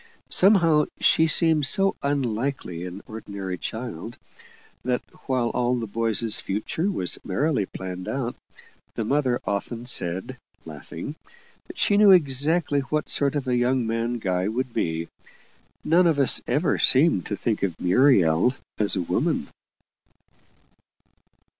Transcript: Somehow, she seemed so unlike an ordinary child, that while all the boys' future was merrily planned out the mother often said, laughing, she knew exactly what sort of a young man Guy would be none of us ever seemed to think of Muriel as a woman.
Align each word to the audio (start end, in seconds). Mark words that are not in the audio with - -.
Somehow, 0.31 0.85
she 0.99 1.27
seemed 1.27 1.67
so 1.67 1.95
unlike 2.01 2.65
an 2.65 3.03
ordinary 3.05 3.59
child, 3.59 4.17
that 4.83 5.03
while 5.27 5.49
all 5.49 5.75
the 5.75 5.85
boys' 5.85 6.39
future 6.39 6.89
was 6.89 7.19
merrily 7.23 7.67
planned 7.67 8.07
out 8.07 8.35
the 8.95 9.05
mother 9.05 9.39
often 9.45 9.85
said, 9.85 10.39
laughing, 10.65 11.13
she 11.75 11.97
knew 11.97 12.09
exactly 12.09 12.79
what 12.79 13.11
sort 13.11 13.35
of 13.35 13.47
a 13.47 13.55
young 13.55 13.85
man 13.85 14.17
Guy 14.17 14.47
would 14.47 14.73
be 14.73 15.07
none 15.83 16.07
of 16.07 16.17
us 16.17 16.41
ever 16.47 16.79
seemed 16.79 17.27
to 17.27 17.35
think 17.35 17.61
of 17.61 17.79
Muriel 17.79 18.55
as 18.79 18.95
a 18.95 19.01
woman. 19.01 19.49